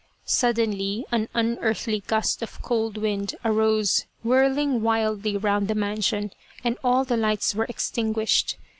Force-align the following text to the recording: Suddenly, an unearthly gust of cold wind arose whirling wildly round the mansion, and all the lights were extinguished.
Suddenly, 0.25 1.05
an 1.11 1.29
unearthly 1.35 1.99
gust 1.99 2.41
of 2.41 2.59
cold 2.63 2.97
wind 2.97 3.35
arose 3.45 4.07
whirling 4.23 4.81
wildly 4.81 5.37
round 5.37 5.67
the 5.67 5.75
mansion, 5.75 6.31
and 6.63 6.75
all 6.83 7.03
the 7.05 7.15
lights 7.17 7.53
were 7.53 7.65
extinguished. 7.69 8.57